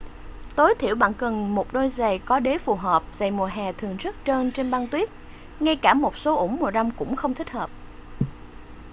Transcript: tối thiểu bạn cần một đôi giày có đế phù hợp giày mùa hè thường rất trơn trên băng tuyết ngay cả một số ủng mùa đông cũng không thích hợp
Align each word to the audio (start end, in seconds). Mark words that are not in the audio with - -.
tối 0.55 0.75
thiểu 0.79 0.95
bạn 0.95 1.13
cần 1.13 1.55
một 1.55 1.73
đôi 1.73 1.89
giày 1.89 2.19
có 2.19 2.39
đế 2.39 2.57
phù 2.57 2.75
hợp 2.75 3.03
giày 3.13 3.31
mùa 3.31 3.45
hè 3.45 3.73
thường 3.73 3.97
rất 3.97 4.15
trơn 4.25 4.51
trên 4.51 4.71
băng 4.71 4.87
tuyết 4.87 5.09
ngay 5.59 5.75
cả 5.75 5.93
một 5.93 6.17
số 6.17 6.35
ủng 6.35 6.57
mùa 6.59 6.71
đông 6.71 6.91
cũng 6.97 7.15
không 7.15 7.33
thích 7.33 7.49
hợp 7.49 7.69